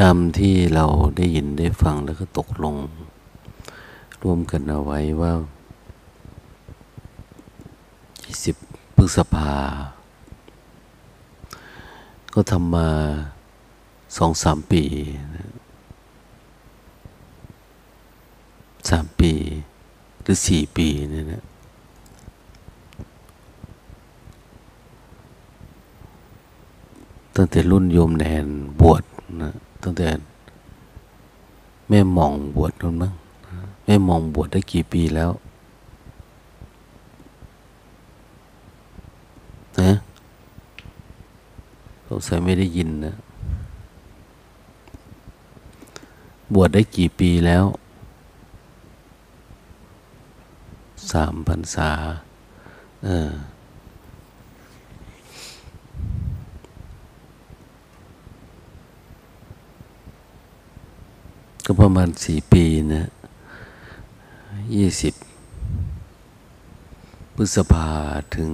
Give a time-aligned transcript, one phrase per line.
[0.00, 2.76] ตามที่เราได้ยินได้ฟังแล้วก็ตกลง
[4.22, 5.32] ร่วมกันเอาไว้ว่า
[8.54, 9.54] 20พฤษภา
[12.34, 12.88] ก็ทำมา
[14.16, 14.84] สองสามปี
[18.90, 19.32] สามปี
[20.22, 21.44] หรือสี่ปีเนี่ยนะ
[27.36, 28.46] ตั้งแต่รุ่นโยมแนน
[28.80, 29.04] บวช
[29.42, 30.08] นะ ตั้งแต่
[31.88, 33.12] แม่มองบวชนั่นมั้ง
[33.84, 35.30] แม่มองบวชได้กี่ปีแล้ว
[39.80, 39.92] นะ
[42.06, 43.14] สงสัยไม่ได้ยินนะ
[46.54, 47.64] บวชได้กี่ปีแล้ว
[51.10, 51.90] สามพรรษา
[53.04, 53.30] เออ
[61.66, 62.64] ก็ประมาณสี่ปี
[62.94, 63.08] นะ
[64.74, 65.14] ยี่สิบ
[67.34, 67.88] พฤษภา
[68.36, 68.52] ถึง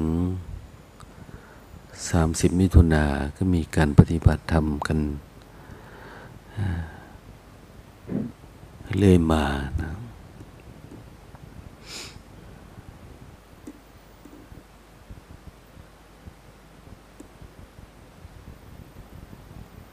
[2.10, 3.04] สามสิบมิถุนา
[3.36, 4.98] ก็มีการปฏิบัติธรรมกัน
[8.98, 9.44] เรื่อยมา
[9.82, 9.90] นะ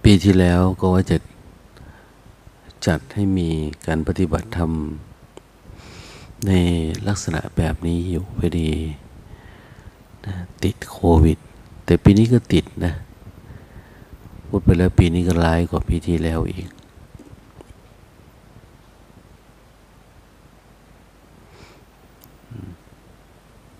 [0.03, 1.17] ปีที่แล้วก็ว่าจะ
[2.87, 3.49] จัดให้มี
[3.85, 4.71] การปฏิบัติธรรม
[6.47, 6.51] ใน
[7.07, 8.71] ลักษณะแบบนี้อยู่พอดี
[10.25, 10.33] นะ
[10.63, 11.37] ติดโควิด
[11.85, 12.93] แต่ปีนี้ก็ติดนะ
[14.47, 16.67] พูดไปแล้วปีนี้ก็ร้ายกว่าปีที่แล้วอีก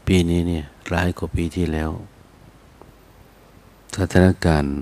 [0.08, 1.92] ปีนี้เนี่ยร้ายกว่าปีที่แล้ว
[3.98, 4.74] สถานการณ์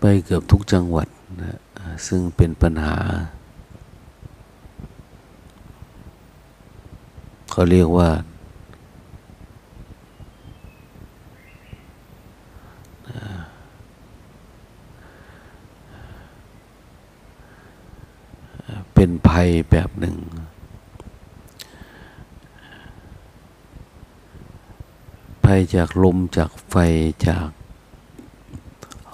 [0.00, 1.08] ไปเกือบทุกจังหวัด
[1.42, 1.58] นะ
[2.06, 2.96] ซึ่งเป็นปัญหา
[7.50, 8.10] เขาเรียกว่า
[18.94, 20.16] เป็นภัยแบบหนึ่ง
[25.44, 26.74] ภัยจากลมจากไฟ
[27.28, 27.48] จาก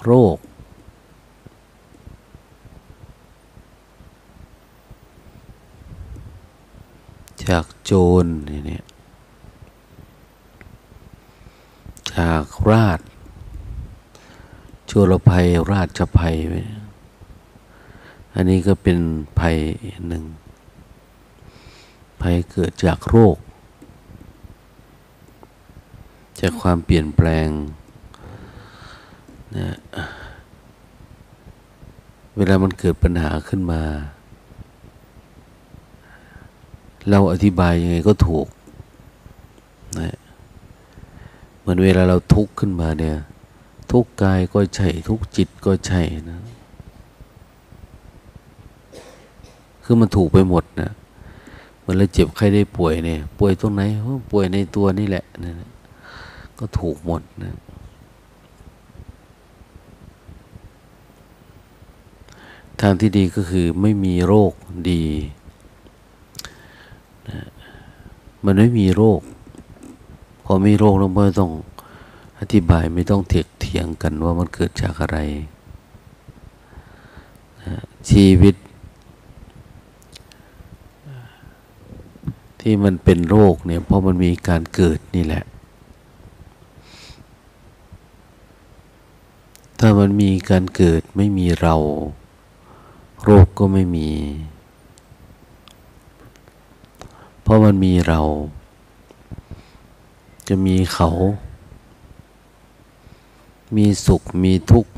[0.04, 0.38] โรค
[7.50, 7.92] จากโจ
[8.24, 8.26] ร
[8.66, 8.84] เนี่ย
[12.14, 13.00] จากราช
[14.86, 16.36] โจรภัยราชภัย
[18.34, 18.98] อันนี้ก็เป็น
[19.38, 19.56] ภัย
[20.08, 20.24] หนึ่ง
[22.20, 23.36] ภัยเกิดจากโรค
[26.40, 27.48] จากความเปลี่ยนแปลง
[29.56, 29.76] นะ
[32.36, 33.82] เวลามันเกิดปัญหาขึ้นมา
[37.08, 38.46] เราอธิบายยังไงก็ถูก
[39.98, 40.16] นะ
[41.58, 43.16] เหมือนเวลาเราทุกข์ขึ้นมาเนี่ย
[43.92, 46.00] ทุกกายก็ใช่ ทุกจิตก็ใช่
[46.30, 46.40] นะ
[49.84, 50.90] คือมันถูกไปหมดนะ
[51.78, 53.82] เหมือนเราเจ็บใครได้ป่วยเนี่ย ป่วยตรงไหน
[54.30, 55.52] ป่วยในตัวนี่แหละนะ
[56.58, 57.54] ก็ถูกหมดนะ
[62.80, 64.52] ทางที่ดีก็คือไม่มีโรค
[64.90, 65.02] ดี
[68.44, 69.20] มันไม่มีโรค
[70.44, 71.52] พอมีโรคแล้วไม่ต้อง
[72.40, 75.18] อธิบายไม่ต้องเถียงเถียงกันว่ามันเกิดจากอะไร
[78.10, 78.54] ชีวิต
[82.60, 85.44] ที่มันเป็นโรคเนี่ยเพราะมันมีการเกิดนี่แหละ
[89.78, 91.76] ถ้ามันมีการเกิดไม่มีเรา
[93.24, 94.08] โรคก็ไม่มี
[97.50, 98.20] ราะมันมีเรา
[100.48, 101.10] จะมีเขา
[103.76, 104.92] มีสุขมีทุกข์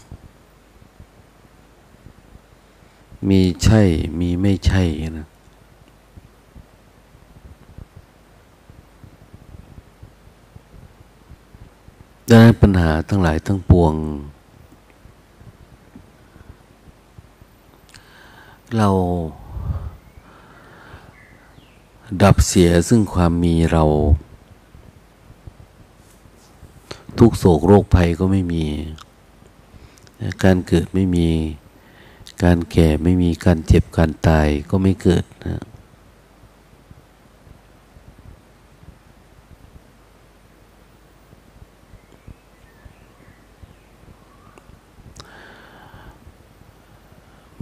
[3.29, 3.83] มีใช่
[4.19, 4.83] มีไม่ใช่
[5.19, 5.27] นะ
[12.29, 13.95] ดังนั้นปัญหาทั้งหลายทั้งปวง
[18.77, 18.89] เรา
[22.20, 23.85] ดับเสียซึ่งความมีเรา
[27.19, 28.64] ทุกโศกโรคภัยก็ไม่มี
[30.44, 31.29] การเกิดไม่มี
[32.43, 35.62] การแก่ไม่มีการเจ็บการตายก็ไม่เกิดนะ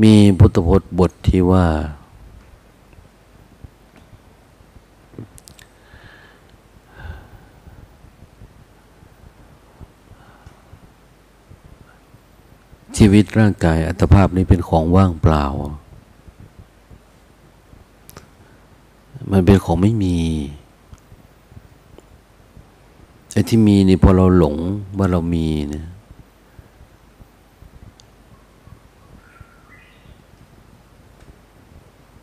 [0.02, 1.66] มีพุทธพจน์บทที่ว่า
[13.02, 15.44] ชีวิตร่างกายอัตภาพนี้เป็นของว่างเปล่า
[19.32, 20.18] มันเป็นของไม่มี
[23.32, 24.56] ไอ้ที่มีนี่พอเราหลง
[24.98, 25.86] ว่าเรามีเนี่ย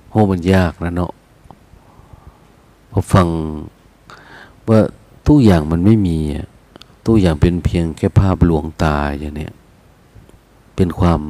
[0.10, 1.12] โอ้มันยากนะเนาะ
[2.92, 3.28] พอฟัง
[4.70, 4.80] ว่า
[5.28, 6.18] ทุกอย่างมันไม่มี
[7.06, 9.54] ทุกอย่างเป็นเพียงแค่ภาพลวงตาอย่างเนี้ย
[10.78, 11.22] เป็นความ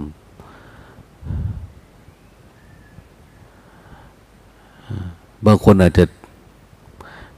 [5.46, 6.06] บางคนอาจจะ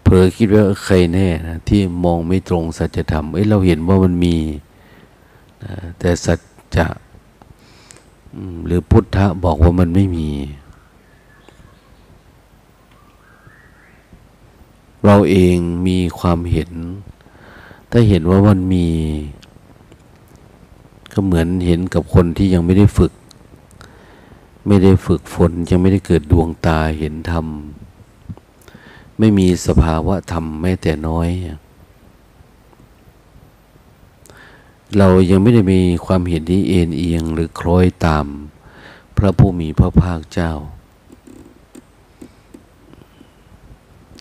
[0.02, 4.38] เผลอคิดว่าใครแน่นะที่มองไม่ตรงสัจธรรมเอ้ยเราเห็นว่ามันมี
[5.64, 6.40] นะแต่สัจ
[6.76, 6.88] จะ
[8.66, 10.30] หรือพุทธะบอกว่ามันไม่มี
[15.06, 16.72] เราเองมีความเห็น
[17.92, 18.88] ถ้าเห็นว่ามันมี
[21.14, 23.14] ก็เหมือนเห็นกับคนที่ยังไม่ได้ฝึก
[24.68, 27.46] ไม่ได้ฝึกฝนยังไม่ได้เกิดดวงตาเห็นธรรม
[29.20, 31.30] ไม่มีสภาวะธรรมแม้แต่น้อย
[34.98, 38.26] เรายังไม่ได้มีความเห็นที่เอ็นเอียงหรือคล้อยตาม
[39.18, 40.52] พระผู้มีพระภาคเจ้า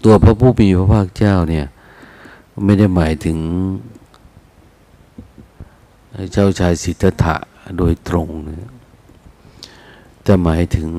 [0.05, 1.67] ตัวพระผู้มีพระภาคเจ้าเนี่ย
[2.65, 3.39] ไม่ได้หมายถึง
[6.33, 7.35] เจ้าชายสิทธัตถะ
[7.79, 8.71] โดยตรงนะ
[10.23, 10.91] แต่หมายถึง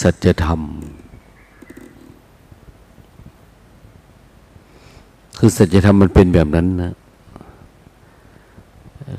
[0.00, 0.60] สัจธรรม
[5.38, 6.92] คือสัจธรรมมันเป็นแบบนั้นนะ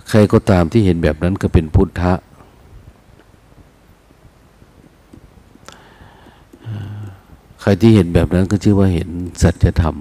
[0.09, 2.13] ใครก็ตามที่เห็นแบบนั้นก็เป็นพุทธะ
[7.61, 9.09] ใครที่เห็นแบบนั้นก็ชื่อว่าเห็น
[9.41, 9.95] สัจธรรม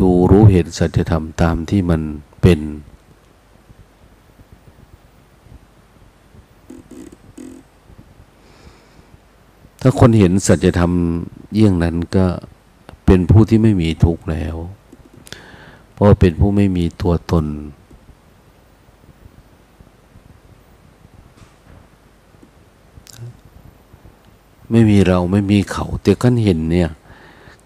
[0.00, 2.00] ดูรู้เห็นสัจธรรมตามที่มัน
[2.42, 2.60] เป็น
[9.80, 10.92] ถ้าคนเห็นสัจธรรม
[11.54, 12.26] เยี่ยงนั้นก็
[13.06, 14.56] เป็นผู้ที่ไม่มีทุกข์แล้ว
[15.92, 17.46] เพราะเป็นผู้ไม่มีตัวตน
[24.70, 26.90] ไม่มีเราไม่มีเขาแต่กันเห็นเนี่ย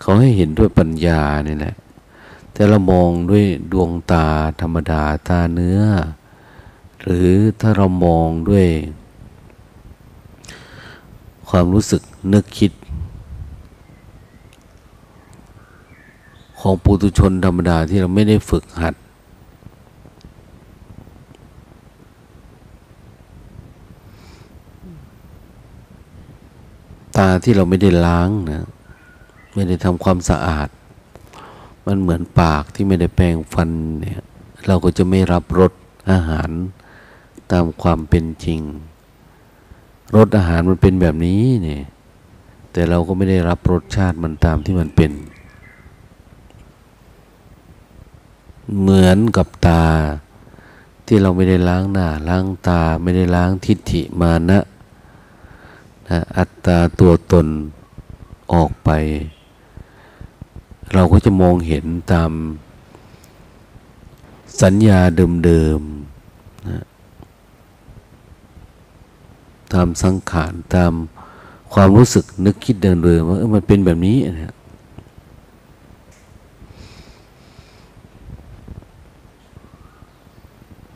[0.00, 1.74] เขาให้เห็นด้วยปัญญานี่แหละ
[2.58, 4.26] แต่เรามองด้วยดวงตา
[4.60, 5.80] ธรรมดาตาเนื้อ
[7.02, 8.66] หรือถ้าเรามองด้วย
[11.48, 12.72] ความรู้สึกนึกคิด
[16.60, 18.94] ของปุถุชนธรรมดาที่เราไม่ได้ฝึกหัด
[27.16, 28.66] ตาที่เราไม่ได้ล้างนะ
[29.54, 30.68] ไม่ได้ทำความสะอาด
[31.86, 34.22] มันเหมือนปากที่ไม่ได้แปรงฟันเนี่ย
[34.66, 35.72] เราก็จะไม่รับรส
[36.10, 36.50] อาหาร
[37.50, 38.60] ตามความเป็นจริง
[40.16, 41.82] รสอาหารมันเป็นแบบนี้เนี่ย
[42.72, 45.12] แต่เราก็ไม่ได้รับรสชาติมันตามที่มันเป็น
[48.78, 49.84] เหมือนกับตา
[51.06, 54.60] ที่เราไม่ได้ล้างหน้า ล้างตาไม่ได้ล้างทิฏฐิมานะ
[56.08, 57.46] นะอัตตาตัวตน
[58.52, 58.90] ออกไป
[60.94, 62.30] เราก็จะมองเห็นตาม
[64.62, 65.00] สัญญา
[65.44, 66.84] เดิมๆนะ
[69.72, 70.92] ตามสังขารตาม
[71.72, 74.54] ความรู้สึกนึกคิดเดิมๆว่ามันเป็นแบบนี้นะ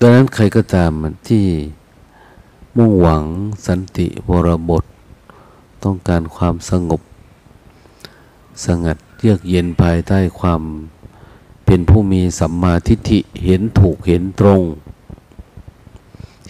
[0.01, 0.91] ดังนั้นใครก็ตาม
[1.29, 1.45] ที่
[2.77, 3.25] มุ่งหวัง
[3.67, 4.85] สันติวรบท
[5.85, 7.01] ต้องการความสงบ
[8.65, 10.62] สงัด เยือกเย็นภายใต้ความ
[11.67, 14.62] เป็นผู้มีสัมมาทิฏฐิเห็นถูกเห็นตรง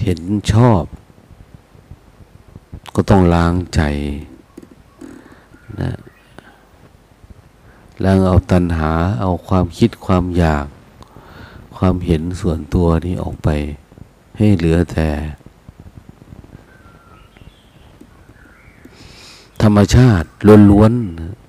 [0.02, 0.20] เห็น
[0.52, 0.84] ชอบ
[2.94, 3.80] ก็ต้องล้างใจ
[5.80, 5.92] นะ
[8.04, 10.66] ล้างเอาตัณหาเอาความคิดความอยาก
[11.76, 13.48] ความเห็นส่วนตัวนี้ออกไป
[14.36, 15.08] ให้เหลือแต่
[19.62, 20.26] ธรรมชาติ
[20.70, 21.39] ล้วนๆ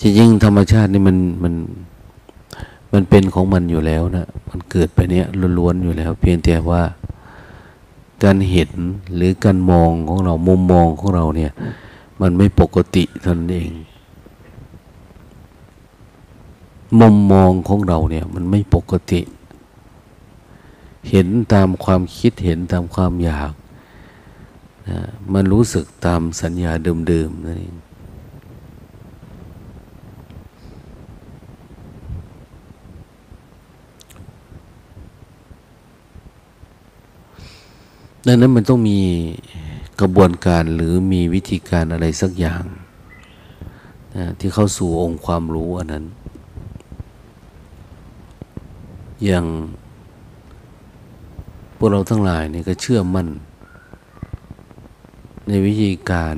[0.00, 1.54] จริงๆธรรมชาตินี่มันมัน
[2.92, 5.26] มันเป็นของมันอยู่แล้วนะมันเกิดไปเนี้ย
[5.58, 6.82] ล้วนๆอยู่แล้ว เพียงแต่ว่า
[8.24, 8.70] การเห็น
[9.14, 11.52] หรือการมองของเรามุมมองของเราเนี่ย
[12.20, 13.70] มันไม่ปกติเท่านั้นเอง
[17.00, 19.20] มุมมองของเราเนี่ย มันไม่ปกติ
[21.10, 23.52] เห็นตามความคิดเห็นตามความอยาก
[24.88, 25.00] นะ
[25.32, 26.72] มันรู้สึกตามสัญญา
[27.08, 27.76] เดิมๆนั่นเอง
[38.28, 39.00] ดังนั้นมันต้องมี
[40.00, 42.64] กระบวนการหรือมีวิธีการอะไรสักอย่าง
[44.16, 46.04] นะที่เข้าสู่องค์ความรู้อันนั้น
[49.24, 49.46] อย่าง
[51.76, 53.28] พวกเราทั้งหลายนี่ก็เชื่อมั่น
[55.48, 56.36] ในวิธีการ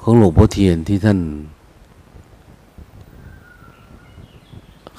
[0.00, 1.18] ของหลวงพ่อเทียนที่ท่าน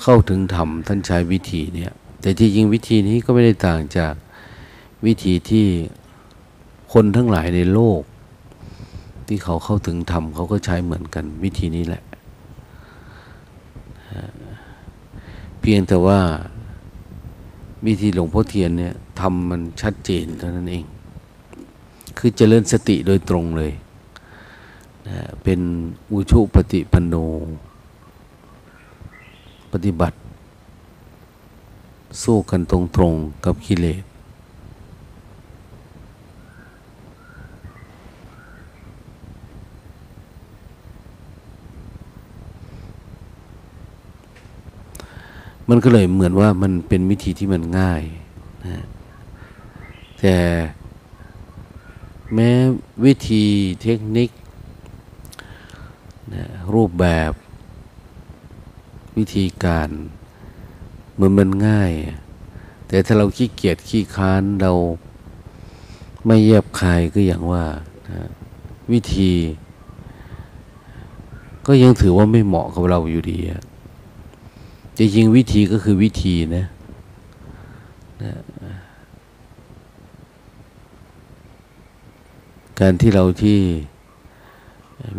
[0.02, 1.92] เข้าถึงธรรมท่านใช้วิธีเนี่ย
[2.22, 4.14] แต่ที่จริงวิธีนี้ก็ไม่ได้ต่างจาก
[5.06, 5.66] วิธีที่
[6.94, 8.02] คนทั้งหลายในโลก
[9.28, 12.04] ที่เขาเข้าถึงธรรมเขาก็ใช้เหมือนกันวิธีนี้แหละ
[15.60, 16.20] เพียงแต่ว่า
[17.86, 20.86] วิธีหลวงพ่อเทียนเนี่ยทำมันชัดเจนเท่านั้นเอง
[22.18, 23.72] คือเจริญสติโดยตรงเลย
[25.44, 25.60] เป็น
[26.12, 27.16] อุชุปฏิปันโน
[29.74, 30.18] ปฏิบัติ
[32.24, 34.04] สู้กันตรงๆกับกิเลส
[45.72, 48.04] มันก็เลยเหมือนว่ามันเป็นวิธีที่มันง่าย
[48.66, 48.86] นะ
[50.20, 50.36] แต่
[52.34, 52.50] แม้
[53.06, 53.44] วิธี
[53.82, 54.30] เทคนิค
[56.34, 57.32] นะรูปแบบ
[59.20, 59.90] วิธีการ
[61.20, 61.92] มันมันง่าย
[62.88, 64.72] แต่ถ้าเราขี้เกียจขี้ค้านเรา
[66.26, 67.64] ไม่แยบคายก็อย่างว่า
[68.92, 69.34] วิธี
[71.68, 73.40] ก็ยังถือว่าไม่เหมาะกับเราอยู่ดี
[74.98, 76.66] จริงวิธีก็คือวิธีนะ
[78.24, 78.34] นะ
[82.80, 83.60] การที่เราที่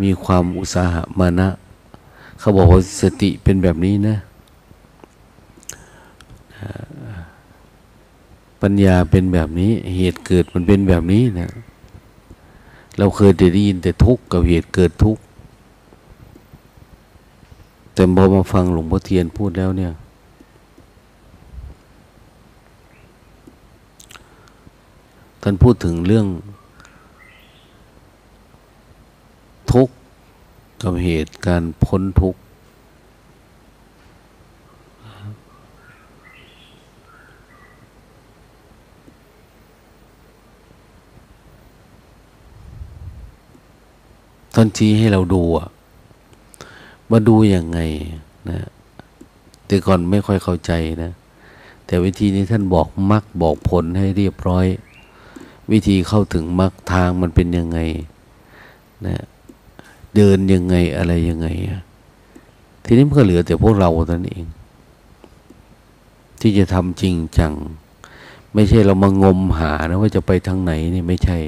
[0.03, 1.49] มีความอุตสาหะมานะ
[2.41, 4.17] เขาบอกว่าสติเป็นแบบนี้นะ
[8.63, 11.51] ปัญญาเป็นแบบนี้ เหตุเกิดมันเป็นแบบนี้นะ
[12.99, 15.23] เราเคยได้ยินแต่ทุกข์กับเหตุเกิดทุกข์
[17.95, 19.93] แต่พอมาฟังหลวงพ่อเทียนพูดแล้วเนี่ย
[25.43, 26.27] ท่านพูดถึงเรื่อง
[29.73, 29.95] ทุกข์
[30.83, 32.41] กับเหตุการพ้นทุกข์
[44.55, 45.43] ท่านชี้ให้เราดู
[47.11, 47.79] ว่าดูยังไง
[48.49, 48.69] นะ
[49.67, 50.73] แต่ก่อนไม่ค่อยเข้าใจ
[51.03, 51.11] นะ
[51.87, 54.67] แต่วิธีนี้ท่านบอกมักบอกผลให้เรียบร้อย
[55.73, 57.79] วิธีเข้าถึงมักทางมันเป็นยังไง
[59.07, 59.17] นะ
[60.17, 61.49] เดินยังไงอะไรยังไง
[62.85, 64.45] ทีนี้มันก็เหลือแต่พวกเราตนเอง
[66.41, 67.53] ที่จะทำจริงจัง
[68.55, 71.39] ไม่ใช่เรามางมหานะว่าจะไปทางไหนนี่ไม่ใช่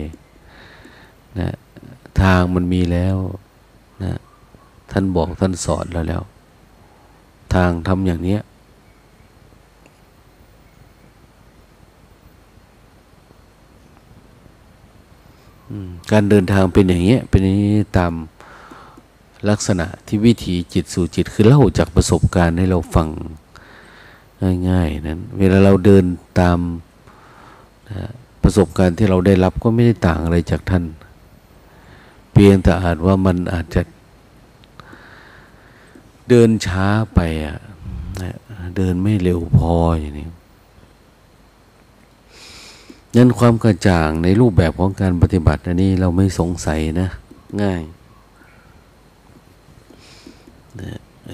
[1.40, 1.50] นะ
[2.20, 3.16] ทางมันมีแล้ว
[4.02, 4.12] นะ
[4.90, 6.22] ท่านบอกท่านสอนเราแล้ว
[7.54, 8.40] ทางทำอย่างเนี้ย
[16.12, 18.12] การเดินทางเป็นอย่างเงี้ย เป็นอย่างนี้ตาม
[19.50, 23.08] ลักษณะที่วิถีจิตสู่จิต คือเล่าจากประสบการณ์ให้เราฟัง
[24.68, 26.04] ง่ายๆนั้นเวลาเราเดิน
[26.40, 26.58] ตาม
[27.90, 28.10] นะ
[28.42, 30.84] ประสบการณ์ที่เราได้รับก็ไม่ได้ต่างอะไรจากท่าน
[32.32, 33.82] เพียงแต่อาจว่ามันอาจจะ
[36.28, 37.58] เดินช้าไปอะ
[38.76, 40.28] เดินไม่เร็วพออย่างนี้
[43.16, 47.08] นั้นความกระจ่างในรูปแบบของการปฏิบัติอันนี้เราไม่สงสัยนะ
[47.62, 47.80] ง่าย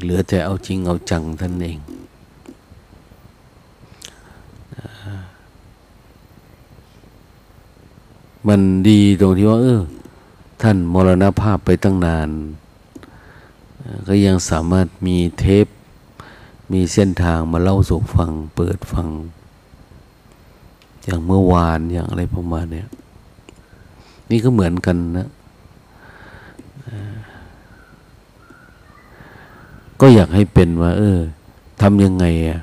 [0.02, 1.78] เหลือแต่เอาจริงเอาจังท่านเอง
[8.48, 9.80] มันดีตรงที่ว่า เออ
[10.62, 12.28] ท่านมรณภาพไปตั้งนาน
[14.08, 15.66] ก็ยังสามารถมีเทป
[16.72, 19.08] มีเส้นทางมาเล่าสู่ฟัง เปิดฟัง
[21.02, 22.88] อย่างเมื่อวานอย่างอะไรประมาณเนี้ย
[24.30, 25.28] นี่ก็เหมือนกันนะ
[30.00, 31.18] ก็อยากให้เป็นว่า เออ
[31.82, 32.60] ทำยังไงอะ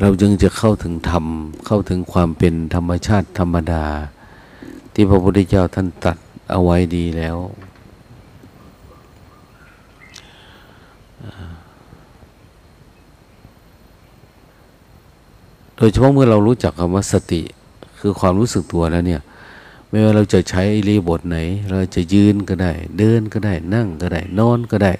[0.00, 1.24] เราจึงจะเข้าถึงธรรม
[1.66, 3.84] เข้าถึงความเป็นธรรมชาติธรรมดา
[4.94, 6.16] ที่พระพุทธเจ้าท่านตัด
[6.50, 7.36] เอาไว้ดีแล้ว
[15.76, 17.42] โดยเฉพาะเมื่อเรารู้จักคำว่าสติ
[18.00, 19.22] คือความรู้สึกตัวแล้วเนี่ย
[19.94, 24.92] ไม่ว่าเราจะใช้รีบทไหน เราจะยืนก็ได้ เดินก็ได้ นั่งก็ได้ นอนก็ได้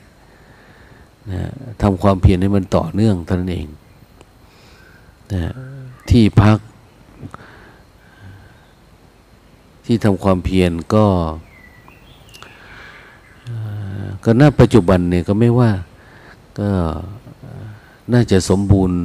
[1.31, 1.42] นะ
[1.83, 3.68] ทำความเพียรให้มันต่อเนื่องเท่านั้นเอง
[5.33, 5.52] นะ
[6.11, 6.59] ที่พัก
[9.85, 11.07] ที่ทำความเพียรก็
[14.24, 15.70] ก็น่าปัจจุบันเนี่ยก็ไม่ว่า
[16.59, 16.70] ก็
[18.12, 18.98] น่าจะสมบูรณ์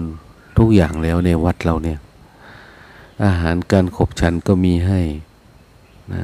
[0.57, 1.99] ทุกอย่างแล้วในวัดเราเนี่ย
[3.25, 5.01] อาหารการขบฉันก็มีให้
[6.13, 6.23] นะ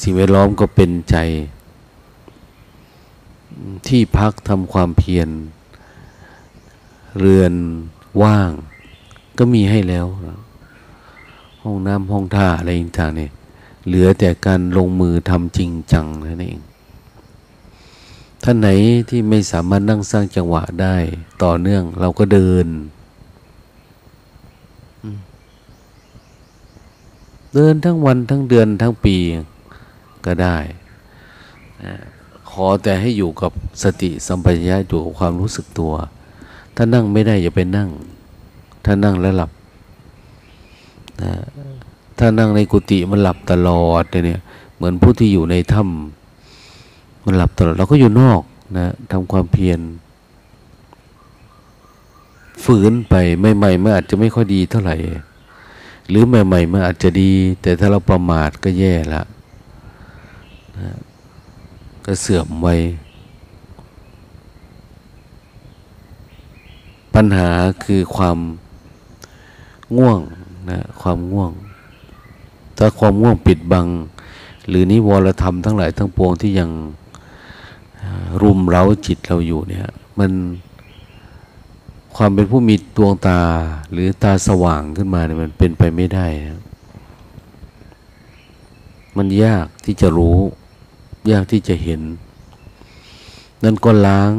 [0.00, 1.16] สิ่งแวดล้อมก็เป็นใจ
[3.86, 5.28] ที่พักทำความเพียร
[7.18, 7.52] เรือน
[8.22, 8.50] ว่าง
[9.38, 10.06] ก็มีให้แล้ว
[11.62, 13.30] ห้องน้ำห้องท่าอะไรต่างๆเนี่ย
[13.86, 16.60] เหลือแต่การลงมือทำจริงจังนั่นเอง
[18.42, 18.68] ท่านไหน
[19.08, 20.96] ที่ไม่สามารถนั่งสร้างจังหวะได้
[21.42, 22.66] ต่อเนื่องเราก็เดิน
[27.56, 29.16] เดินทั้งวันทั้งเดือนทั้งปี
[30.26, 30.56] ก็ได้
[31.84, 31.94] นะ
[32.50, 35.92] ขอแต่ให้อยู่กับสติสัมปชัญญะอยู่กับความรู้สึกตัว
[36.76, 37.88] ถ้านั่งไม่ได้อย่าไปนั่ง
[38.84, 39.50] ถ้านั่งแล้วหลับ
[41.22, 41.32] นะ
[42.18, 44.40] ถ้านั่งในกุฏิมันหลับตลอดเนี่ย
[44.76, 48.42] เหมือนผู้ที่อยู่ในถ้ำมันหลับตลอดเราก็อยู่นอก
[48.78, 49.80] นะทำความเพียร
[52.64, 53.14] ฝืนไป
[53.56, 54.96] ใหม่ๆมันอาจจะไม่ค่อยดีเท่าไหร่
[56.08, 57.30] หรือใหม่ๆมันอาจจะดี
[57.62, 59.22] แต่ถ้าเราประมาทก็แย่ละ
[60.78, 60.90] นะ
[62.04, 62.68] ก็เสื่อมไว
[67.14, 67.50] ปัญหา
[67.84, 68.38] คือความ
[69.96, 70.20] ง่วง
[70.70, 71.52] นะความง่วง
[72.78, 73.86] ถ้าความง่วงปิดบัง
[74.68, 76.70] หรือนิวรธรรมทั้งหลายทั้งปวงที่ยัง
[78.42, 79.86] รุมเร้าจิตเราอยู่เนี่ย
[80.18, 80.30] มัน
[82.16, 83.40] ความเป็นผู้มีดวงตา
[83.92, 86.62] หรือตาสว่างขึ้นมาเนี่ยมันเป็นไปไม่ได้นะ
[89.16, 90.38] มันยากที่จะรู้
[91.30, 92.00] ยากที่จะเห็น
[93.64, 94.32] นั่นก็ล้าง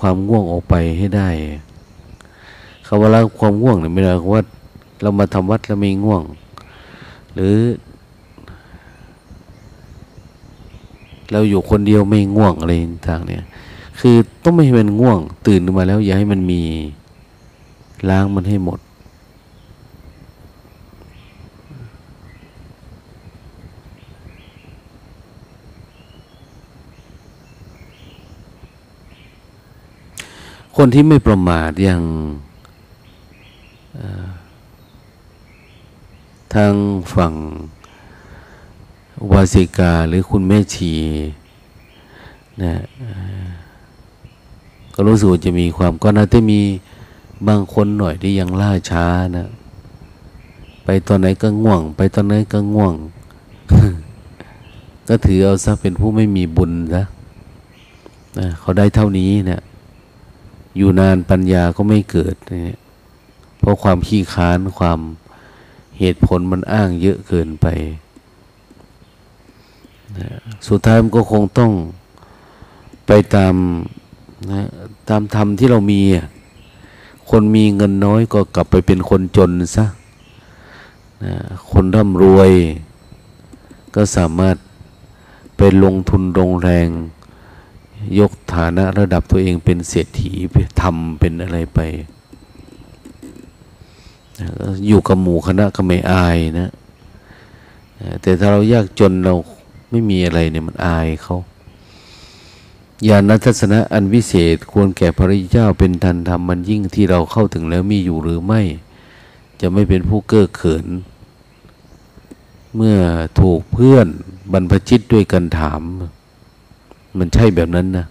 [0.00, 1.28] ความง่วงออกไปให้ได้
[2.86, 4.42] คำว่าล้างความง่วงเนี่ยไม่ได้ว่า
[5.02, 6.22] เรามาทำวัดแล้วไม่ง่วง
[7.34, 7.56] หรือ
[11.32, 12.72] เราอยู่คนเดียวไม่ง่วงอะไร
[13.08, 13.44] ต่างเนี่ย
[14.00, 16.62] คือต้องไม่ให้มันง่วง ตื่นขึ้นมาแล้ว อย่าให้มันมี
[18.08, 18.80] ล้างมันให้หมด
[30.76, 32.02] คนที่ไม่ประมาทอย่าง
[36.54, 36.74] ทาง
[37.14, 37.34] ฝั่ง
[39.32, 40.92] วาสิกาหรือคุณแม่ชี
[42.62, 42.74] นะ
[44.94, 46.60] ก็รู้สึกจะมีความก็น่าจะมี
[47.48, 49.48] บางคนหน่อยที่ยังล่าช้านะ
[50.84, 52.94] ไปตอนไหนก็ง่วง ไปตอนไหนก็ง่วง
[55.08, 57.02] ก็ถือเอาซะเป็นผู้ไม่มีบุญซะ
[58.38, 59.60] นะเขาได้เท่านี้เนะี่ย
[60.76, 62.78] อยู่นานปัญญาก็ไม่เกิดเนี่ย
[63.58, 64.98] เพราะความขี้ค้านความ
[65.98, 67.66] เหตุผลมันอ้างเยอะเกินไป
[70.68, 71.72] สุดท้ายมันก็คงต้อง
[73.06, 73.54] ไปตาม
[74.52, 74.62] นะ
[75.08, 76.26] ตามธรรมที่เรามีอะ
[77.30, 79.86] คนมีเงินน้อยก็กลับไปเป็นคนจนซะ
[81.24, 81.34] นะ
[81.70, 82.50] คนร่ำรวย
[83.94, 84.56] ก็สามารถ
[85.56, 86.88] ไปลงทุนลงแรง
[88.18, 90.32] ยกฐานะระดับตัวเองเป็นเศรษฐี
[90.80, 91.80] ทำเป็นอะไรไป
[94.86, 96.70] อยู่กับหมู่คณะก็ไม่อายนะ
[98.22, 99.34] แต่ถ้าเรายากจนเรา
[99.90, 101.36] ไม่มีอะไรเนี่ยมันอายเขา
[103.08, 108.62] ญาณทัศนะอันวิเศษควรแก่พระเจ้าเป็นทันธรรมมันยิ่งที่เราเข้าถึงแล้วมีอยู่หรือไม่
[109.60, 110.86] จะไม่เป็นผู้เก้อเขิน
[112.76, 112.98] เมื่อ
[113.40, 114.06] ถูกเพื่อน
[114.52, 115.82] บรรพชิตด้วยกันถาม
[117.18, 118.06] มันใช่แบบนั้นนะ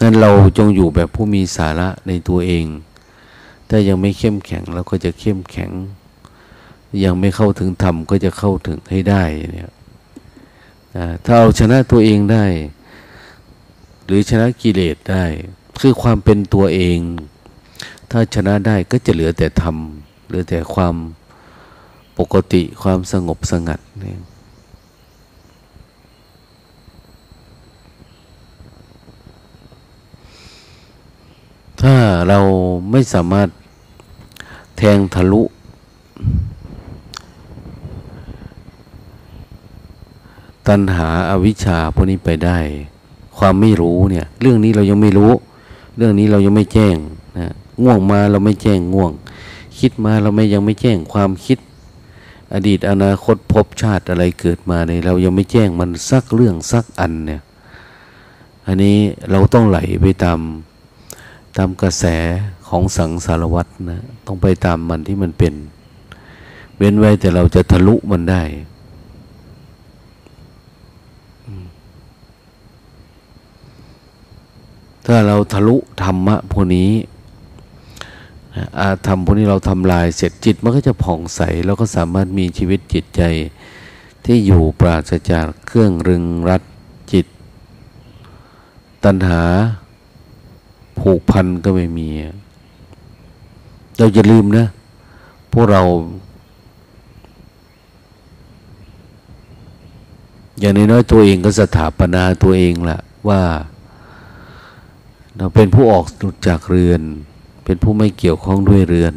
[0.00, 2.66] นั้นเราจงอยู่แบบผู้มีสาระในตัวเอง
[3.68, 5.70] ถ้ายังไม่เข้มแข็งเราก็จะเข้มแข็ง
[7.04, 9.70] ยังไม่เข้าถึงธรรมก็จะเข้าถึงให้ได้เนี่ย
[11.24, 12.46] ถ้าเอาชนะตัวเองได้
[14.04, 15.24] หรือชนะกิเลสได้
[15.80, 16.98] คือความเป็นตัวเอง
[18.10, 19.76] ถ้าชนะได้ก็จะเหลือแต่ธรรม
[20.26, 20.94] เหลือแต่ความ
[22.18, 24.20] ปกติความสงบสงัดเนี่ย
[31.82, 31.96] ถ้า
[32.28, 32.40] เรา
[32.90, 33.48] ไม่สามารถ
[34.76, 35.42] แทงทะลุ
[40.68, 42.58] ตัณหาอาวิชชาพวกนี้ไปได้
[43.38, 45.32] ความไม่รู้เนี่ย เรื่องนี้เรายังไม่รู้
[45.96, 46.96] เรื่องนี้เรายังไม่แจ้ง
[47.38, 47.52] นะ
[47.82, 49.12] ง่วงมาเราไม่แจ้งง่วง
[49.78, 51.58] คิดมาเราไม่ยังไม่แจ้งความคิด
[52.54, 57.40] อดีตอนาคตพบชาติอะไรเกิดมาเนี่ยเรายังไม่แจ้งมันสักเรื่องสักอันเนี่ย
[58.66, 58.96] อันนี้
[59.30, 60.40] เราต้องไหลไปตาม
[61.56, 62.04] ตามกระแส
[62.68, 65.54] ของสังสารวัตรนะต้องไปตามมันที่มันเป็น
[66.76, 68.42] เว้นไว้แต่เราจะทะลุมันได้
[75.10, 76.90] ถ้าเราทะลุธรรมะพวกนี้
[78.78, 83.22] อาธรรมพวกนี้เราทำลายเสร็จจิตมันก็จะผ่องใสแล้วก็สามารถมีชีวิตจิตใจ
[84.24, 86.62] ที่อยู่ปราศจากเครื่องรึงรัด
[87.12, 87.26] จิต
[89.04, 89.42] ตัณหา
[90.98, 92.08] ผูกพันก็ไม่มี
[93.98, 94.66] เราจะลืมนะ
[95.52, 95.82] พวกเรา
[100.60, 103.40] อย่างน้อยๆตัวเองก็สถาปนาตัวเองละว่า
[105.38, 106.06] เราเป็นผู้ออก
[106.46, 107.02] จากเรือน
[107.64, 109.14] เป็นผู้ไม่เกี่ยวข้องด้วยเรือน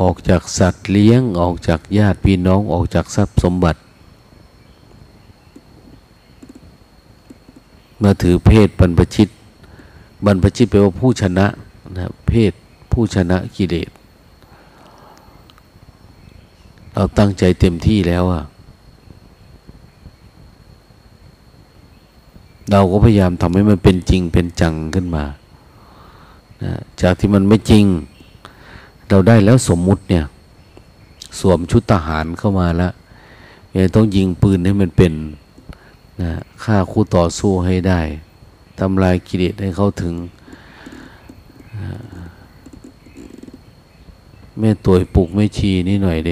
[0.00, 3.80] ออกจากสัตว์เลี้ยง ออกจากญาติพี่น้อง ออกจากทรัพย์สมบัติ
[8.02, 9.28] มาถือเพศบรรพชิต
[10.24, 11.46] บรรพชิตแปลว่าผู้ชนะ
[11.96, 12.52] นะเพศ
[12.92, 13.90] ผู้ชนะกิเลส
[16.94, 18.42] เราตั้งใจเต็มที่แล้วอะ
[22.70, 25.24] เราก็พยายามทำให้มันเป็นจริงเป็นจังขึ้นมา
[26.62, 27.84] นะจากที่มันไม่จริง
[29.08, 30.24] เราได้แล้วสมมุติเนี่ย
[31.38, 32.92] สวมชุดทหารเข้ามาแล้ว
[33.74, 35.12] ยังต้องยิงปืนให้มันเป็น
[36.22, 36.32] นะ
[36.64, 38.00] ฆ่าคู่ต่อสู้ให้ได้
[38.78, 40.14] ทำลายกิเลสให้เขาถึง
[44.58, 46.30] แม่ตัวปลูกไม่ชีนี่หน่อยเด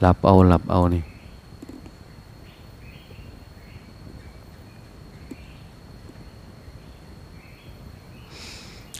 [0.00, 1.02] หลับเอาหลับเอานี่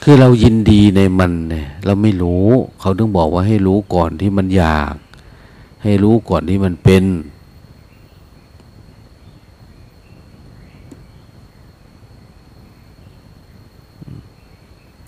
[0.08, 2.46] คือเรายินดีในมันเนี่ย เราไม่รู้
[2.80, 4.94] เขาต้องบอกว่าให้รู้ก่อนที่มันอยาก
[5.82, 7.04] ให้รู้ก่อนที่มันเป็น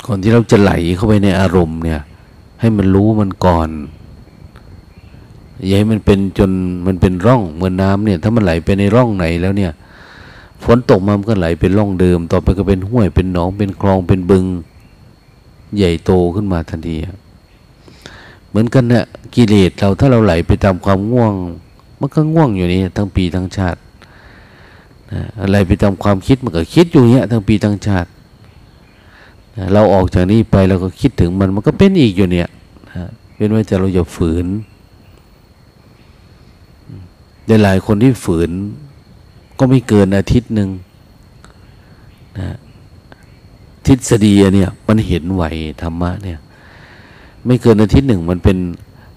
[0.07, 2.01] ก่อนที่เราจะไหลเข้าไปในอารมณ์เนี่ย
[2.61, 3.69] ให้มันรู้มันก่อน
[5.67, 6.51] อย่าให้มันเป็นจน
[6.87, 9.73] มันเป็นร่องเหมือนน้ำเนี่ย ถ้ามันไหลไปในร่องไหนแล้วเนี่ย
[10.65, 14.47] ฝนตกมามันก็ไหลเป็นร่องเดิม ต่อไปก็เป็นห้วยเป็นหนองเป็นคลองเป็นบึง
[15.76, 16.96] ใหญ่โตขึ้นมาทันที
[18.48, 19.04] เหมือนกันเนี่ย
[19.35, 21.35] กิเลสเราถ้าเราไหลไปตามความง่วง
[22.00, 23.78] มันก็ง่วงอยู่นี่ทั้งปีทั้งชาติ
[25.40, 28.09] อะไรไปตามความคิดมันก็คิดอยู่เนี้ยทั้งปีทั้งชาติ
[29.72, 32.48] เราออกจากนี้ไปเราก็คิดถึงมันมันก็เป็นอีกอยู่เนี่ย
[33.37, 34.46] เป็นว่าจะเราอย่าฝืน
[37.46, 38.50] ในหลายคนที่ฝืน
[39.59, 40.68] ก็ไม่เกินอาทิตย์หนึ่ง
[42.38, 42.57] นะ
[43.88, 45.44] ทฤษฎีเนี่ย มันเห็นไหว
[45.83, 46.38] ธรรมะเนี่ย
[47.44, 48.59] ไม่เกินอาทิตย์หนึ่งมันเป็น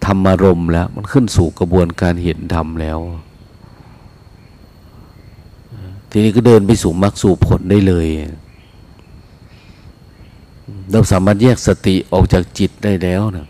[0.05, 2.99] ธรรมารมแล้ว มันขึ้นสู่กระบวนการเห็นธรรมแล้ว
[6.09, 8.07] ทีนี้ก็เดินไปสู่มรรคสู่ผลได้เลย
[10.91, 13.47] เราสามารถแยกสติออกจากจิตได้แล้วนะ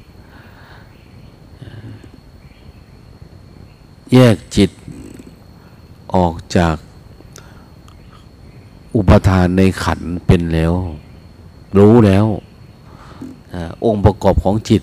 [4.14, 4.72] แยกจิต
[6.16, 6.76] ออกจาก
[8.96, 10.74] อุปทานในขันเป็นแล้ว
[11.78, 12.26] รู้แล้ว
[13.86, 14.82] องค์ประกอบของจิต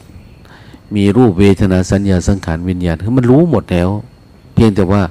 [0.94, 3.88] มีรูปเวทนาสัญญาสังขารวิญญาณคือมันรู้หมดแล้ว
[4.54, 5.02] เพียงแต่ว่า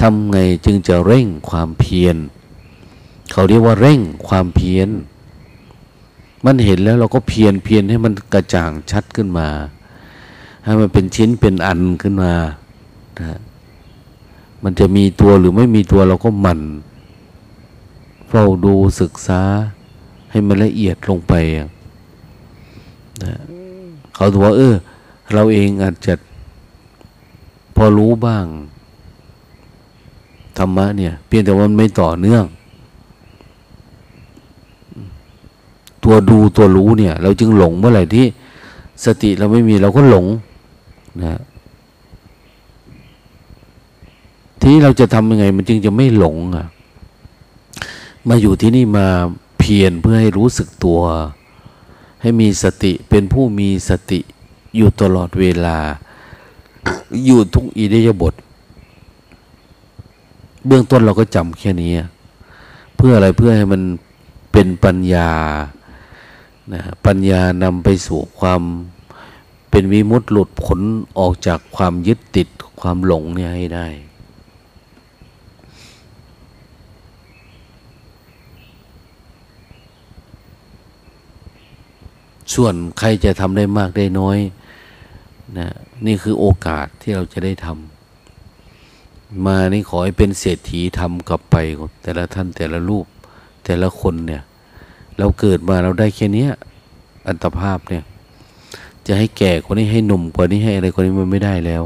[0.00, 2.16] ทำไงจึงจะเร่งความเพียร
[3.32, 4.88] เขาเรียกว่าเร่งความเพียร
[6.44, 9.48] มันเห็นแล้วเราก็เพียนเพียนให้มันกระจ่างชัดขึ้นมา
[10.64, 12.32] ให้มันเป็นชิ้นเป็นอันขึ้นมา
[13.18, 13.38] นะ
[14.62, 16.60] มันจะมีตัวหรือไม่มีตัวเราก็หมั่น
[18.28, 19.42] เฝ้าดูศึกษา
[20.30, 21.34] ให้มันละเอียดลงไป
[23.24, 23.34] นะ
[24.14, 24.74] เขาถือว่าเออ
[25.32, 26.14] เราเองอาจจะ
[27.76, 28.44] พอรู้บ้าง
[30.58, 32.44] ธรรมะเนี่ย เพียงแต่ว่ามันไม่ต่อเนื่อง
[36.04, 38.26] ตตัวดูตัวรู้เนี่ย เราจึงหลงเมื่อไหร่ที่
[39.04, 40.26] สติเราไม่มีเราก็หลง
[41.24, 41.40] นะ
[44.60, 46.66] ทีนี้เราจะทำยังไง มันจึงจะไม่หลงอะ
[48.28, 49.06] มาอยู่ที่นี่มา
[49.47, 51.00] เพียรเพื่อให้รู้สึกตัว
[52.20, 54.20] ให้มีสติเป็นผู้มีสติ
[54.76, 55.78] อยู่ตลอดเวลา
[57.24, 58.34] อยู่ทุกอิเดียบท
[60.66, 61.92] เบื้องต้นเราก็จำแค่นี้
[62.96, 63.82] เพื่ออะไรเพื่อให้มัน
[64.52, 65.30] เป็นปัญญา
[66.72, 68.62] นะปัญญานำไปสู่ความ
[69.70, 70.80] เป็นวิมุตติหลุดผล
[71.18, 72.48] ออกจากความยึดติด
[72.80, 73.86] ความหลงเนี่ยให้ได้
[82.54, 84.38] ส่วนใครจะทำได้มากได้น้อย
[85.58, 85.68] นะ
[86.06, 91.56] นี่คือโอกาสที่เราจะได้ทำมานี่ขอให้เป็นเศรษฐีทำกลับไป
[92.02, 93.06] แต่ละท่านแต่ละรูป
[93.64, 94.42] แต่ละคนเนี่ย
[95.18, 96.46] เราเกิดมาเราได้แค่นี้
[97.26, 98.04] อัตภาพเนี่ย
[99.06, 101.84] จะให้แก่คนนี้ให้หนุ่มกว่านี้ให้อะไรคนนี้มันไม่ได้แล้ว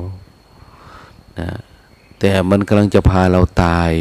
[1.41, 1.49] นะ
[2.19, 3.93] แต่มันกำลังจะพาเราตาย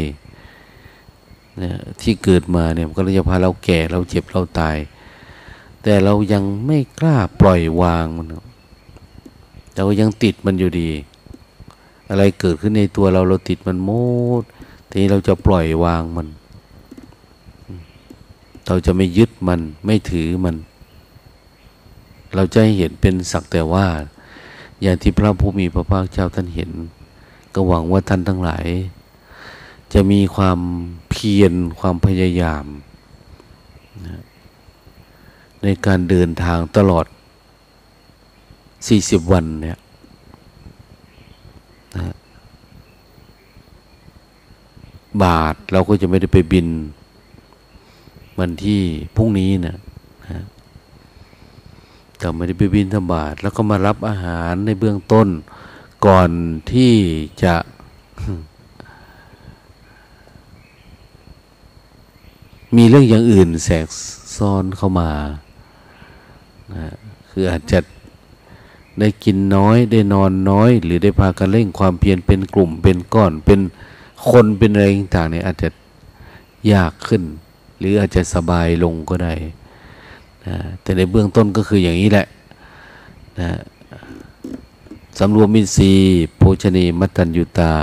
[1.62, 4.76] นะที่เกิดมาเนี่ยมันกำลังจะพาเราแก่เราเจ็บเราตาย
[5.82, 8.26] แต่เรายังไม่กล้าปล่อยวางมัน
[9.76, 10.90] เรายังติดมันอยู่ดี
[12.10, 13.90] อะไรเกิดขึ้นในตัวเราเราติดมันโม
[14.40, 14.44] ด
[14.88, 16.28] ทีนี้เราจะปล่อยวางมัน
[18.66, 20.56] เราจะไม่ยึดมันไม่ถือมัน
[22.34, 23.86] เราจะให้เห็นเป็นสักแต่ว่า
[24.82, 26.70] อย่างที่พระผู้มีพระภาคเจ้าท่านเห็น
[27.54, 28.66] ก็หวังว่าท่านทั้งหลาย
[29.92, 30.58] จะมีความ
[31.10, 32.64] เพียรความพยายาม
[34.06, 34.22] นะ
[35.62, 37.06] ในการเดินทางตลอด
[38.78, 39.78] 40 วันเนี่ย
[41.96, 42.14] นะ
[45.22, 46.66] บาทเราก็จะไม่ได้ไปบิน
[48.38, 48.80] วันที่
[49.16, 49.76] พรุ่งนี้นะ
[50.30, 50.44] นะ
[52.18, 55.28] แต่ไม่ได้ไปบินธบาทแล้วก็มารับอาหารในเบื้องต้น
[56.06, 56.30] ก่อน
[56.72, 56.94] ที่
[57.44, 57.54] จะ
[62.76, 63.86] มีเรื่องอย่างอื่นแสก
[64.36, 65.10] ซ้อนเข้ามา
[66.76, 66.88] นะ
[67.30, 67.78] คืออาจจะ
[68.98, 73.60] ได้กินน้อยได้นอนน้อย หรือได้พากันเร่งความเพียรเป็นกลุ่มเป็นก้อนเป็น
[74.30, 75.68] คนเป็นอะไรต่างๆเนี่ยอาจจะ
[76.72, 77.22] ยากขึ้น
[77.78, 79.34] หรืออาจจะสบายลงก็ได้
[80.46, 82.26] นะแต่ในเบื้องต้นก็คืออย่างนี้แหละ
[83.40, 83.50] นะ
[85.18, 87.74] สำรวมมินทรีย์โภชนีมัตตัญญุตา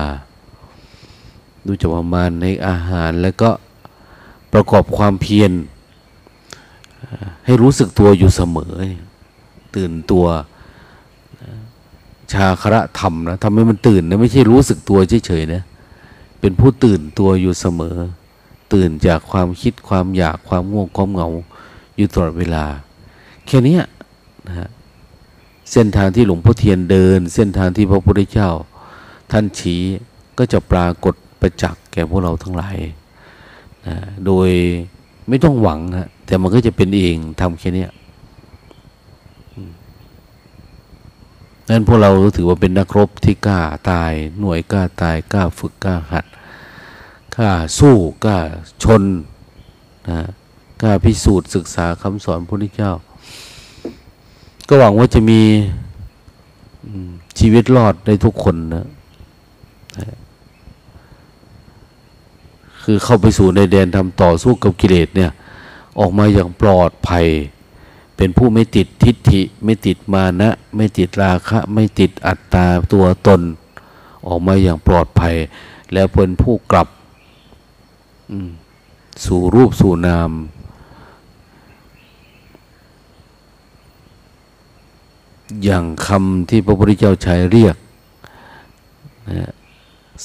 [1.65, 3.49] ดูจะประมาณในอาหารแล้วก็
[4.54, 5.52] ประกอบความเพียร
[7.45, 8.74] ให้รู้สึกตัวอยู่เสมอ
[9.76, 10.26] ตื่นตัว
[12.34, 15.63] ชาคระธรรมนะทำให้มันตื่นนะไม่ใช่รู้สึกตัวเฉยๆนะ
[16.39, 17.98] เป็นผู้ตื่นตัวอยู่เสมอ
[18.74, 21.30] ตื่นจากความคิดความอยากความง่วงความเหงา
[21.98, 22.65] อยู่ตลอดเวลา
[23.45, 23.78] แค่นี้
[24.48, 24.69] นะฮะ
[25.72, 28.50] เส้นทางที่หลวงพ่อเทียนเดิน เส้นทางที่พระพุทธเจ้า
[29.32, 29.82] ท่านชี้
[30.38, 32.78] ก็จะปรากฏประจักษ์แก่พวกเราทั้งหลาย
[33.88, 33.95] นะ
[34.26, 34.50] โดย
[35.28, 37.86] ไม่ต้องหวังนะ แต่มันก็จะเป็นเองทำแค่นี้
[41.70, 43.60] นั้นพวกเราถือว่าเป็นนักรบที่กล้า
[43.92, 46.26] ตาย หน่วยกล้าตายกล้าฝึกกล้าหัด
[47.36, 48.38] กล้าสู้กล้า
[48.84, 49.04] ชน
[50.10, 50.20] นะ
[50.82, 52.94] กล้าพิสูจน์ศึกษาคำสอนพระพุทธเจ้า
[54.68, 55.42] ก็หวังว่าจะมี
[57.39, 58.86] ชีวิตรอดได้ทุกคนนะ
[62.84, 65.32] คือเข้าไปสู่ในแดนทำต่อสู้กับกิเลสเนี่ย
[65.99, 67.25] ออกมาอย่างปลอดภัย
[68.17, 73.41] เป็นผู้ไม่ติดทิฏฐิ ไม่ติดมานะ ไม่ติดราคะ ไม่ติดอัตตาตัวตน
[74.28, 75.36] ออกมาอย่างปลอดภัย
[75.93, 76.88] แล้วเป็นผู้กลับ
[79.25, 80.32] สู่รูปสู่นาม
[85.63, 87.75] อย่างคำที่พระพุทธเจ้าใช้เรียก
[89.30, 89.52] นะ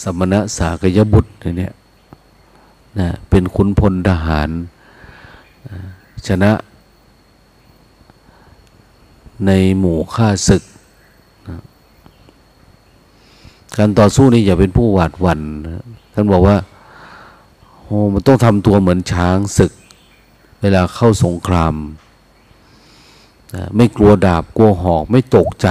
[0.01, 1.75] สมณะสากยบุตรเนี่ย
[3.01, 4.51] นะเป็นขุนพลทหาร
[6.29, 6.53] ชนะ
[9.47, 10.63] ในหมู่ฆ่าศึก
[13.77, 15.41] การต่อสู้นี่อย่าเป็นผู้หวาดหวั่น
[16.15, 16.57] ท่านบอกว่า
[17.83, 19.73] โอ้มันต้องทำตัวเหมือนช้างศึก
[20.61, 21.75] เวลาเข้าสงคราม
[23.77, 25.69] ไม่กลัวดาบกลัวหอก ไม่ตกใจ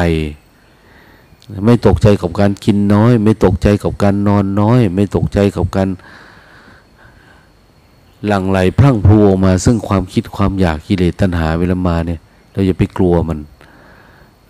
[1.65, 5.89] ไม่ตกใจกับการกินน้อย ไม่ตกใจกับการนอนน้อย ไม่ตกใจกับการ
[8.27, 12.19] หลั่งไหลพรั่งพรูมา ซึ่งความคิดความอยากกิเลสตัณหาเวลามาเนี่ย
[12.51, 13.39] เราอย่าไปกลัวมัน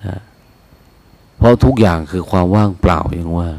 [0.06, 0.20] นะ
[1.38, 3.50] เพราะทุกอย่างคือความว่างเปล่าอย่างว่า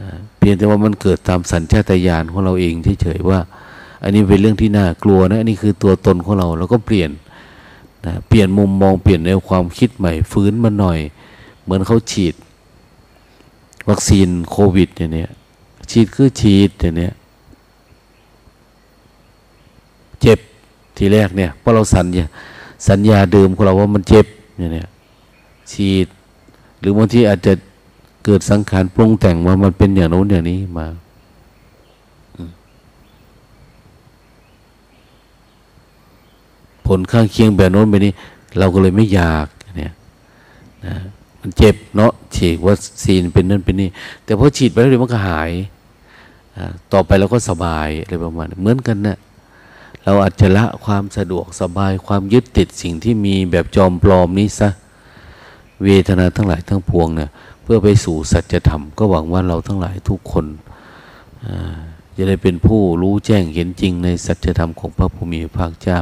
[0.00, 3.40] นะเพียงแต่ว่ามันเกิดตามสัญชาตญาณของเราเองเฉยๆว่า
[4.02, 7.10] อันนี้เป็นเรื่องที่น่ากลัวนะอันนี้คือตัวตนของเราเราก็เปลี่ยน
[8.06, 10.98] นะเปลี่ยนมุมมองเปลี่ยนแนวความคิดใหม่ ฟื้นมาหน่อย
[11.62, 12.34] เหมือนเขาฉีด
[13.88, 15.30] วัคซีนโควิดอย่างเนี้ย
[15.90, 17.12] ฉีดคือฉีดอย่างเนี้ย
[20.22, 20.38] เจ็บ
[20.96, 22.24] ทีแรกเนี่ยเพราะเราสัญญา
[22.88, 24.26] สัญญาเดิมของเราว่ามันเจ็บ
[24.58, 24.88] อย่างเนี้ย
[25.72, 26.06] ฉีด
[26.80, 27.52] หรือบางทีอาจจะ
[28.24, 30.86] เกิดสังขารปรุงแต่งว่ามันเป็นอย่างโน้นอย่างนี้มา
[36.86, 38.12] ผลข้างเคียงแบบโน้นแบบนี้
[38.58, 39.46] เราก็เลยไม่อยาก
[39.78, 39.92] เนี่ย
[40.86, 40.94] นะ
[41.40, 43.88] มันเจ็บเนาะฉีดวัคซีนเป็นนั่นเป็นนี่
[44.24, 45.50] แต่พอฉีดไปแล้วเดี๋ยวมันก็หาย
[46.92, 49.16] ต่อไปเราก็สบายอะไรประมาณ เหมือนกันนะ
[50.04, 54.68] เราอาจจะละความสะดวกสบายความยึดติดสิ่งที่มีแบบจอมปลอมนี้ซะ
[55.84, 57.30] เวทนาทั้งหลายทั้งปวงเนี่ย
[57.62, 60.46] เพื่อไปสู่สัจธรรม ก็หวังว่าเราทั้งหลายทุกคน
[62.16, 66.00] จะได้เป็นผู้รู้แจ้งเห็นจริงในสัจธรรมของพระภูมิพระภาคเจ้า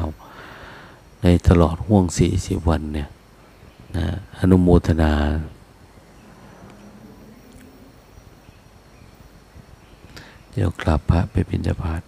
[1.22, 3.08] ในตลอดห่วงสี่สิบวันเนี่ย
[3.96, 4.06] นะ
[4.38, 5.12] อนุโมทนา
[10.52, 12.02] เดี๋ยวกลับพระไปบิณฑบาต